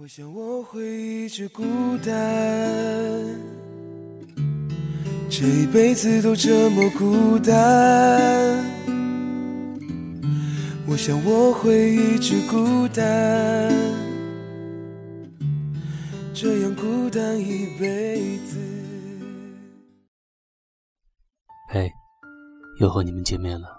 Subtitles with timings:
[0.00, 1.64] 我想我会一直孤
[2.06, 2.14] 单，
[5.28, 8.64] 这一辈子都这么孤单。
[10.86, 13.04] 我想我会一直孤单，
[16.32, 18.56] 这样孤单一辈子。
[21.70, 21.90] 嘿，
[22.78, 23.76] 又和你们见面了。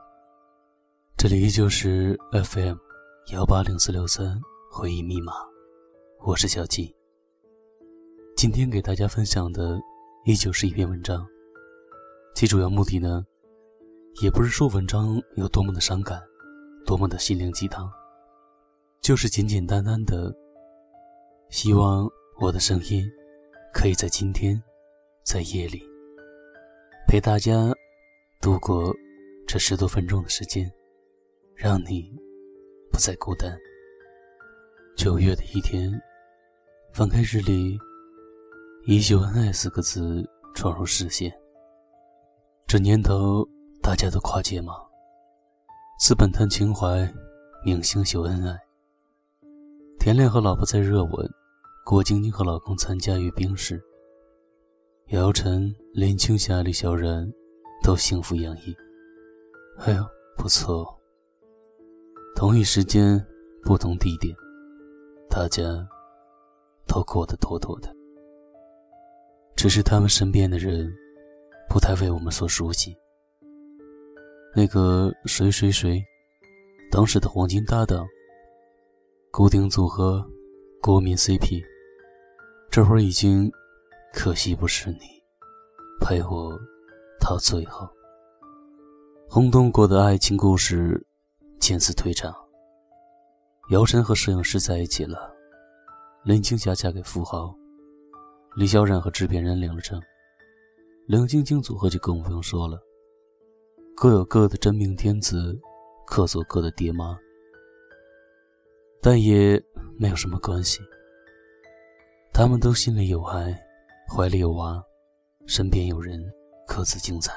[1.15, 2.75] 这里依旧是 FM
[3.31, 4.37] 幺八零四六三
[4.69, 5.31] 回忆密码，
[6.21, 6.93] 我是小七。
[8.35, 9.79] 今天给大家分享的
[10.25, 11.25] 依旧是一篇文章，
[12.35, 13.25] 其主要目的呢，
[14.21, 16.21] 也不是说文章有多么的伤感。
[16.85, 17.89] 多么的心灵鸡汤，
[18.99, 20.35] 就是简简单单的，
[21.49, 22.05] 希望
[22.41, 23.09] 我的声音
[23.73, 24.61] 可以在今天，
[25.23, 25.81] 在夜里
[27.07, 27.71] 陪大家
[28.41, 28.93] 度过
[29.47, 30.69] 这十多分钟的时间，
[31.55, 32.11] 让你
[32.91, 33.57] 不再孤单。
[34.97, 35.89] 九月的一天，
[36.91, 37.79] 翻开日历，
[38.85, 41.31] 依旧恩爱四个字闯入视线。
[42.67, 43.47] 这年头，
[43.81, 44.73] 大家都跨界吗？
[45.99, 47.11] 资本谈情怀，
[47.63, 48.57] 明星秀恩爱。
[49.99, 51.29] 田亮和老婆在热吻，
[51.85, 53.81] 郭晶晶和老公参加阅兵式。
[55.07, 57.31] 姚晨、林青霞、李小然
[57.83, 58.75] 都幸福洋溢。
[59.77, 60.03] 哎呦，
[60.35, 60.85] 不错。
[62.35, 63.25] 同一时间，
[63.63, 64.35] 不同地点，
[65.29, 65.63] 大家
[66.89, 67.95] 都过得妥妥的。
[69.55, 70.91] 只是他们身边的人，
[71.69, 72.97] 不太为我们所熟悉。
[74.55, 76.03] 那个谁谁谁，
[76.91, 78.07] 当时的黄金搭档，
[79.31, 80.27] 固定组合，
[80.81, 81.63] 国民 CP，
[82.71, 83.51] 这会儿已经，
[84.11, 85.01] 可惜不是你，
[86.01, 86.57] 陪我
[87.19, 87.87] 到最后。
[89.29, 91.05] 轰动过的爱情故事，
[91.59, 92.33] 渐次退场。
[93.69, 95.31] 姚晨和摄影师在一起了，
[96.25, 97.55] 林青霞嫁给富豪，
[98.57, 100.01] 李小冉和制片人领了证，
[101.07, 102.77] 梁晶晶组合就更不用说了。
[103.95, 105.57] 各有各的真命天子，
[106.05, 107.17] 各做各的爹妈，
[109.01, 109.61] 但也
[109.97, 110.81] 没有什么关系。
[112.33, 113.57] 他们都心里有爱，
[114.13, 114.83] 怀里有娃，
[115.47, 116.21] 身边有人，
[116.67, 117.33] 各自精彩。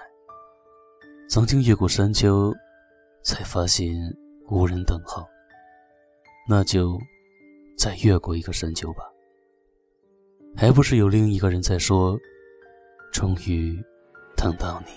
[1.29, 2.53] 曾经越过山丘，
[3.23, 3.95] 才发现
[4.51, 5.25] 无人等候，
[6.49, 6.99] 那就
[7.77, 9.03] 再越过一个山丘吧。
[10.56, 12.19] 还不是有另一个人在说
[13.12, 13.83] ：“终于
[14.37, 14.93] 等到你。”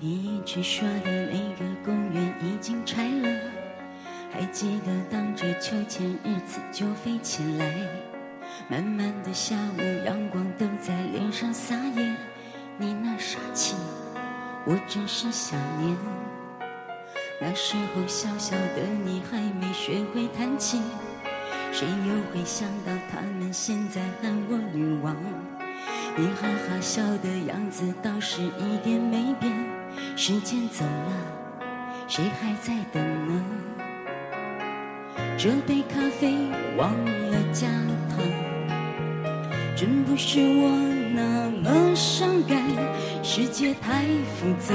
[0.00, 3.50] 你去说的那个公园已经拆了，
[4.30, 7.74] 还记得荡着秋千日子就飞起来。
[8.70, 12.14] 慢慢的下午，阳光都在脸上撒野，
[12.78, 13.74] 你那傻气，
[14.64, 15.96] 我真是想念。
[17.40, 20.82] 那时候小小的你还没学会弹琴，
[21.72, 25.14] 谁又会想到他们现在喊我女王？
[26.16, 29.52] 你哈哈笑的样子倒是一点没变。
[30.16, 31.12] 时间走了，
[32.08, 33.44] 谁还在等呢？
[35.38, 36.34] 这杯咖啡
[36.76, 37.68] 忘了加
[38.10, 38.18] 糖，
[39.76, 40.70] 真不是我
[41.14, 42.60] 那么伤感。
[43.22, 44.04] 世界太
[44.34, 44.74] 复杂，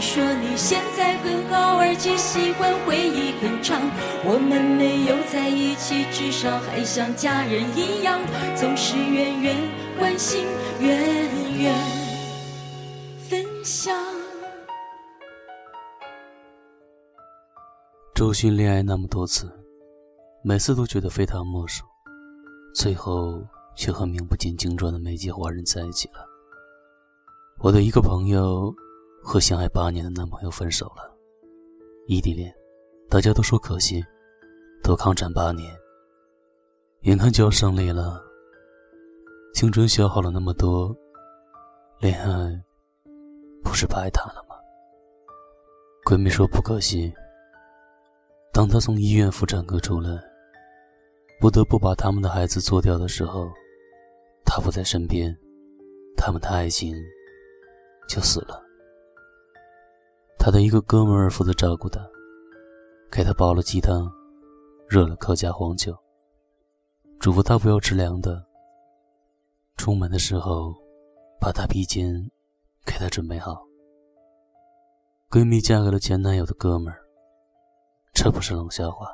[0.00, 3.78] 说你现在很好，而且喜欢回忆很长。
[4.24, 8.18] 我们没有在一起，至少还像家人一样，
[8.56, 9.56] 总是远远
[9.98, 10.46] 关心，
[10.80, 10.98] 远
[11.58, 11.74] 远。
[18.14, 19.50] 周迅恋爱那么多次，
[20.42, 21.84] 每次都觉得非他莫属，
[22.74, 23.42] 最后
[23.74, 26.26] 却和名不见经传的美籍华人在一起了。
[27.58, 28.74] 我的一个朋友
[29.22, 31.16] 和相爱八年的男朋友分手了，
[32.06, 32.52] 异地恋，
[33.08, 34.04] 大家都说可惜，
[34.82, 35.72] 都抗战八年，
[37.02, 38.20] 眼看就要胜利了，
[39.54, 40.94] 青春消耗了那么多，
[41.98, 42.60] 恋爱。
[43.62, 44.56] 不是白谈了吗？
[46.04, 47.12] 闺蜜说不可惜。
[48.52, 50.10] 当她从医院妇产科出来，
[51.38, 53.48] 不得不把他们的孩子做掉的时候，
[54.44, 55.36] 她不在身边，
[56.16, 56.96] 他们的爱情
[58.08, 58.60] 就死了。
[60.42, 62.00] 她的一个哥们儿负责照顾她，
[63.12, 64.10] 给她煲了鸡汤，
[64.88, 65.94] 热了客家黄酒，
[67.18, 68.42] 嘱咐她不要吃凉的。
[69.76, 70.74] 出门的时候，
[71.38, 72.30] 把大披肩
[72.86, 73.62] 给她准备好。
[75.30, 77.00] 闺蜜嫁给了前男友的哥们儿，
[78.14, 79.06] 这不是冷笑话。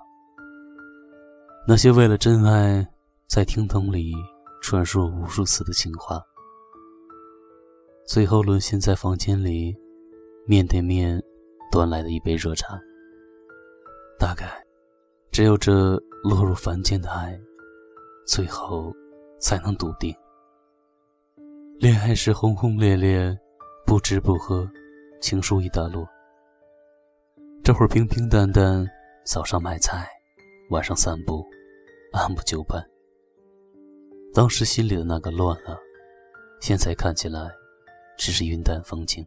[1.66, 2.86] 那些为了真爱
[3.26, 4.14] 在听筒里
[4.62, 6.22] 传说无数次的情话，
[8.06, 9.76] 最后沦陷在房间里
[10.48, 11.20] 面对面
[11.72, 12.80] 端来的一杯热茶。
[14.16, 14.64] 大概，
[15.32, 17.38] 只有这落入凡间的爱，
[18.26, 18.94] 最后
[19.40, 20.14] 才能笃定。
[21.78, 23.36] 恋爱时轰轰烈烈，
[23.84, 24.66] 不吃不喝，
[25.20, 26.06] 情书一大摞。
[27.64, 28.86] 这会儿平平淡淡，
[29.24, 30.08] 早上买菜，
[30.70, 31.44] 晚上散步，
[32.12, 32.80] 按部就班。
[34.32, 35.76] 当时心里的那个乱了，
[36.60, 37.50] 现在看起来
[38.16, 39.26] 只是云淡风轻。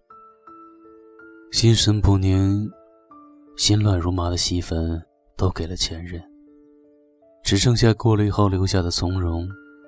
[1.52, 2.70] 心神不宁。
[3.58, 5.02] 心乱如麻的戏份
[5.36, 6.24] 都给了前任，
[7.44, 9.46] 只剩下过了以后留下的从容、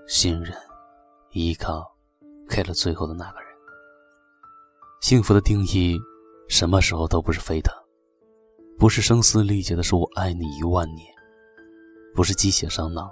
[0.07, 0.53] 信任、
[1.31, 1.89] 依靠，
[2.49, 3.47] 给了最后的那个人。
[4.99, 5.97] 幸福的定义，
[6.49, 7.73] 什么时候都不是沸腾，
[8.77, 11.07] 不是声嘶力竭的说“我爱你一万年”，
[12.13, 13.09] 不是鸡血上脑，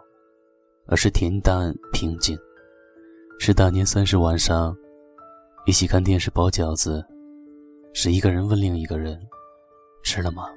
[0.87, 2.37] 而是恬淡平静。
[3.39, 4.75] 是大年三十晚上，
[5.65, 7.01] 一起看电视包饺子，
[7.93, 9.19] 是一个人问另一个人。
[10.01, 10.49] 吃了吗？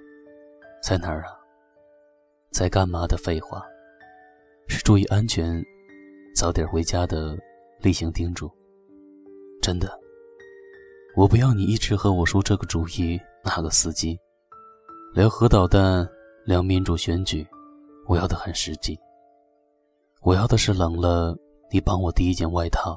[0.82, 1.36] 在哪儿啊？
[2.50, 3.62] 在干嘛的废话？
[4.68, 5.62] 是注意安全，
[6.34, 7.36] 早点回家的
[7.80, 8.50] 例行叮嘱。
[9.60, 9.98] 真的，
[11.16, 14.18] 我不要你一直和我说这个主意那个司机，
[15.12, 16.08] 聊核导弹，
[16.46, 17.46] 聊民主选举。
[18.06, 18.98] 我要的很实际。
[20.22, 21.36] 我要的是冷了
[21.70, 22.96] 你帮我递一件外套，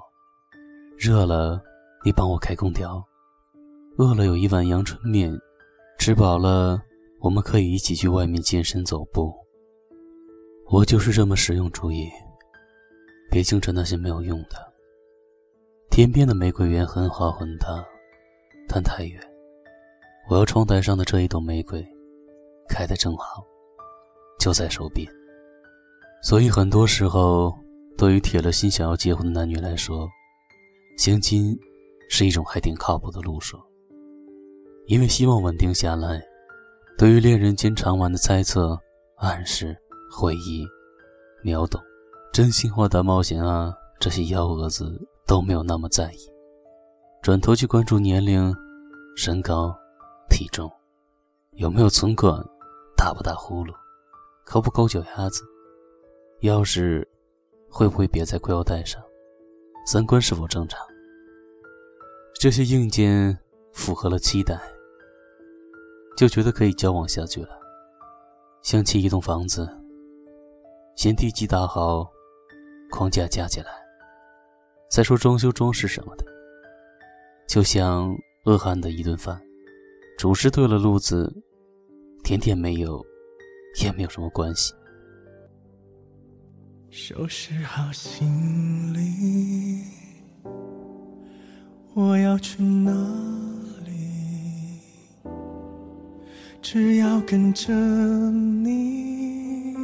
[0.97, 1.61] 热了
[2.03, 3.03] 你帮我开空调，
[3.97, 5.33] 饿了有一碗阳春面。
[5.97, 6.81] 吃饱了，
[7.21, 9.33] 我们可以一起去外面健身走步。
[10.69, 12.09] 我就是这么实用主义，
[13.31, 14.74] 别净扯那些没有用的。
[15.89, 17.68] 天边的玫瑰园很好很大，
[18.68, 19.21] 但太远。
[20.30, 21.83] 我要窗台上的这一朵玫瑰，
[22.68, 23.45] 开得正好，
[24.38, 25.07] 就在手边。
[26.21, 27.53] 所以很多时候，
[27.97, 30.09] 对于铁了心想要结婚的男女来说，
[30.97, 31.57] 相亲
[32.09, 33.57] 是一种还挺靠谱的路数。
[34.87, 36.23] 因为希望稳定下来，
[36.95, 38.79] 对于恋人间常玩的猜测、
[39.17, 39.75] 暗示、
[40.11, 40.63] 回忆、
[41.43, 41.81] 秒懂、
[42.31, 44.95] 真心话大冒险啊，这些幺蛾子
[45.25, 46.17] 都没有那么在意，
[47.23, 48.55] 转头去关注年龄、
[49.15, 49.75] 身高、
[50.29, 50.71] 体重，
[51.53, 52.39] 有没有存款，
[52.95, 53.73] 打不打呼噜，
[54.45, 55.41] 抠不抠脚丫子，
[56.41, 57.03] 钥匙
[57.67, 59.01] 会不会别在裤腰带上，
[59.87, 60.79] 三观是否正常，
[62.39, 63.35] 这些硬件
[63.73, 64.61] 符合了期待。
[66.15, 67.50] 就觉得可以交往下去了。
[68.62, 69.69] 想起一栋房子，
[70.95, 72.09] 先地基打好，
[72.89, 73.67] 框架架起来，
[74.89, 76.25] 再说装修装饰什么的。
[77.47, 78.12] 就像
[78.45, 79.39] 饿汉的一顿饭，
[80.17, 81.31] 主食对了路子，
[82.23, 83.06] 甜点没有，
[83.83, 84.73] 也没有什么关系。
[86.89, 89.83] 收拾好行李，
[91.94, 92.91] 我要去哪？
[96.67, 99.75] 只要跟着你，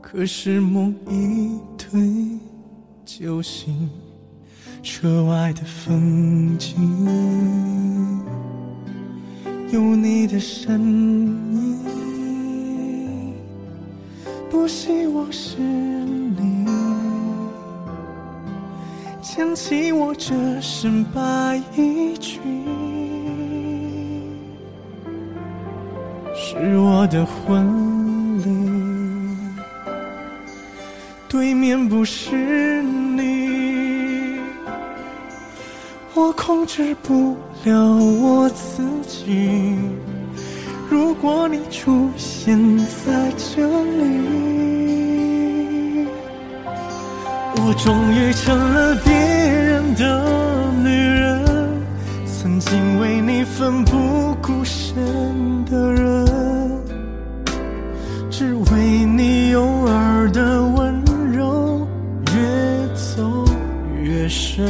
[0.00, 2.38] 可是梦一推
[3.04, 3.90] 就醒，
[4.84, 6.76] 车外的风景，
[9.72, 10.80] 有你的身
[11.52, 13.34] 影，
[14.48, 16.68] 多希望是你，
[19.20, 22.95] 牵起我这身白衣裙。
[26.58, 28.44] 是我的婚礼，
[31.28, 34.40] 对面不是你，
[36.14, 39.76] 我控制不了我自己。
[40.88, 44.06] 如果你出现在这里，
[47.56, 50.24] 我终于成了别人的
[50.82, 51.44] 女人，
[52.26, 54.96] 曾经为你奋不顾身
[55.66, 56.25] 的人。
[58.76, 61.02] 只为你诱饵的温
[61.32, 61.88] 柔
[62.34, 63.42] 越走
[64.02, 64.66] 越深，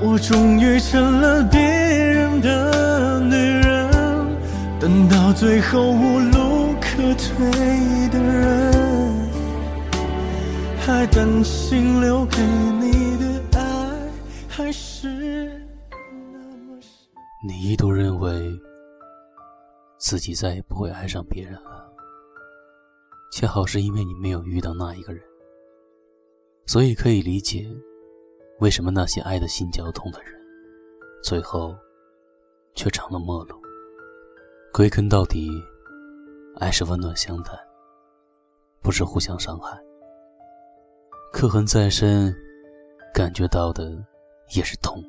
[0.00, 3.88] 我终于成了别人的女人，
[4.80, 9.30] 等到最后无路可退的人，
[10.80, 12.42] 还担心留给
[12.80, 13.62] 你的爱
[14.48, 15.08] 还是
[16.32, 16.90] 那么深。
[17.46, 18.50] 你一度认为。
[20.04, 21.81] 自己再也不会爱上别人了。
[23.32, 25.24] 恰好是因为你没有遇到那一个人，
[26.66, 27.66] 所以可以理解，
[28.60, 30.34] 为什么那些爱的心绞痛的人，
[31.24, 31.74] 最后
[32.74, 33.56] 却成了陌路。
[34.70, 35.50] 归根到底，
[36.56, 37.52] 爱是温暖相待，
[38.82, 39.80] 不是互相伤害。
[41.32, 42.36] 刻痕再深，
[43.14, 43.96] 感觉到的
[44.54, 45.02] 也是痛。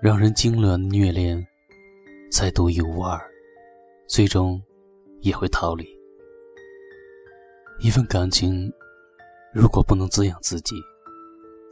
[0.00, 1.46] 让人痉挛的虐恋，
[2.30, 3.20] 再独一无二，
[4.08, 4.58] 最终
[5.20, 5.86] 也会逃离。
[7.84, 8.72] 一份感情，
[9.52, 10.76] 如果不能滋养自己，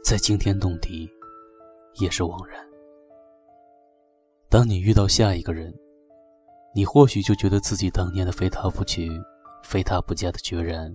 [0.03, 1.09] 再惊天动地，
[2.01, 2.59] 也是枉然。
[4.49, 5.73] 当你遇到下一个人，
[6.75, 9.09] 你或许就觉得自己当年的非他不娶、
[9.63, 10.93] 非他不嫁的决然，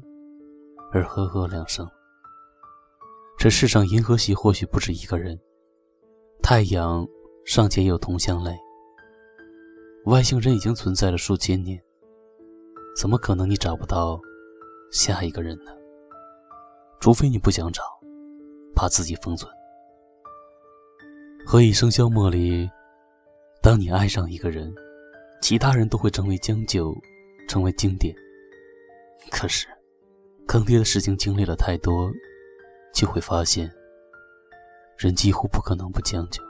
[0.92, 1.88] 而呵呵两声。
[3.38, 5.40] 这世上银河系或许不止一个人，
[6.42, 7.06] 太阳。
[7.46, 8.58] 尚且有同乡泪，
[10.06, 11.80] 外星人已经存在了数千年，
[13.00, 14.20] 怎么可能你找不到
[14.96, 15.70] 下一个人呢？
[17.00, 17.82] 除非你不想找，
[18.74, 19.52] 怕自己封存。
[21.46, 22.66] 《何以笙箫默》里，
[23.62, 24.74] 当你爱上一个人，
[25.42, 26.96] 其他人都会成为将就，
[27.46, 28.16] 成为经典。
[29.30, 29.66] 可是，
[30.48, 32.10] 坑爹的事情经历了太多，
[32.94, 33.70] 就会发现，
[34.96, 36.42] 人几乎不可能不将就。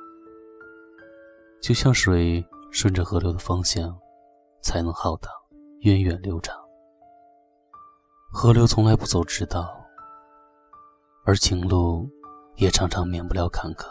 [1.60, 3.98] 就像水顺着河流的方向，
[4.62, 5.28] 才能浩荡、
[5.80, 6.56] 源远流长。
[8.30, 9.82] 河流从来不走直道，
[11.24, 12.08] 而情路
[12.56, 13.86] 也常常免不了坎坷。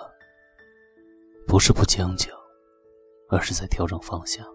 [1.47, 2.31] 不是不将就，
[3.29, 4.45] 而是在调整方向。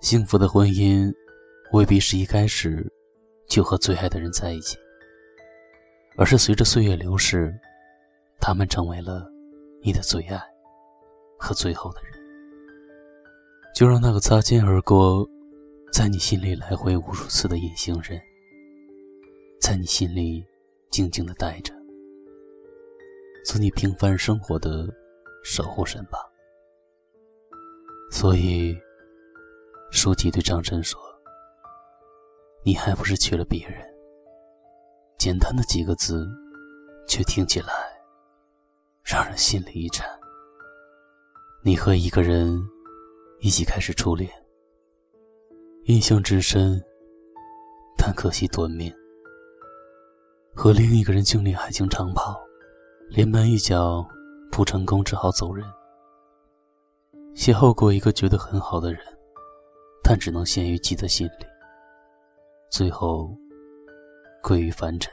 [0.00, 1.12] 幸福的婚姻，
[1.72, 2.90] 未必是一开始
[3.46, 4.78] 就和最爱的人在一起，
[6.16, 7.54] 而是随着岁月流逝，
[8.40, 9.26] 他们成为了
[9.82, 10.40] 你的最爱。
[11.42, 12.12] 和最后的人，
[13.74, 15.26] 就让那个擦肩而过，
[15.92, 18.20] 在你心里来回无数次的隐形人，
[19.60, 20.46] 在你心里
[20.90, 21.74] 静静的待着，
[23.44, 24.88] 做你平凡生活的
[25.44, 26.18] 守护神吧。
[28.10, 28.74] 所以，
[29.90, 30.98] 书记对张晨说
[32.64, 33.84] ：“你还不是娶了别人？”
[35.18, 36.26] 简单的几个字，
[37.06, 37.68] 却听起来
[39.04, 40.08] 让人心里一颤。
[41.62, 42.58] 你和一个人
[43.40, 44.30] 一起开始初恋，
[45.84, 46.80] 印象之深，
[47.96, 48.92] 但可惜短命。
[50.54, 52.38] 和另一个人经历爱情长跑，
[53.08, 54.06] 连门一脚
[54.52, 55.66] 不成功，只好走人。
[57.34, 59.00] 邂逅过一个觉得很好的人，
[60.04, 61.46] 但只能限于记在心里。
[62.70, 63.34] 最后
[64.42, 65.12] 归于凡尘，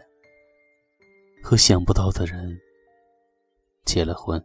[1.42, 2.60] 和想不到的人
[3.86, 4.44] 结了婚。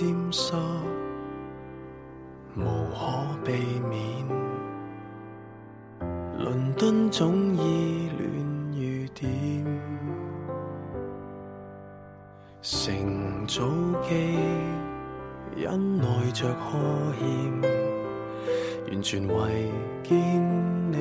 [0.00, 0.54] 沾湿，
[2.56, 3.52] 无可避
[3.90, 4.00] 免。
[6.38, 8.32] 伦敦总依恋
[8.72, 9.62] 雨点，
[12.62, 13.62] 乘早
[14.00, 14.38] 机
[15.54, 17.60] 因内着呵欠，
[18.88, 19.70] 完全为
[20.02, 20.16] 见
[20.90, 20.96] 你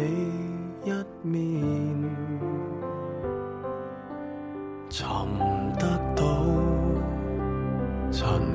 [0.84, 0.92] 一
[1.24, 2.04] 面，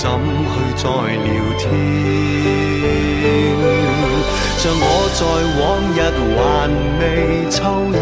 [0.00, 1.28] 怎去再聊
[1.58, 1.62] 天。
[4.56, 4.82] 像我
[5.18, 5.20] 在
[5.60, 5.62] 往
[5.94, 5.98] 日
[6.36, 6.40] 还
[6.98, 7.02] 未
[7.50, 7.58] 抽
[7.92, 7.98] 烟，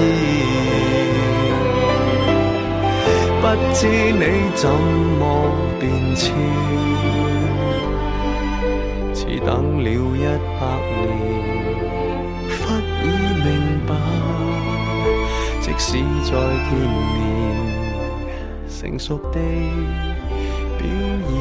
[3.40, 3.78] 不知
[4.12, 4.22] 你
[4.54, 4.62] 怎
[5.18, 5.20] 么
[5.80, 5.82] 变
[6.14, 6.22] 迁。
[9.46, 9.90] 等了一
[10.60, 10.62] 百
[11.00, 11.06] 年，
[12.50, 12.60] 忽
[13.02, 13.06] 已
[13.42, 13.46] 明
[13.86, 13.90] 白，
[15.60, 15.86] 即使
[16.24, 16.30] 再
[16.68, 16.70] 见
[17.14, 17.18] 面，
[18.68, 19.34] 成熟地
[20.76, 20.80] 表
[21.30, 21.32] 演，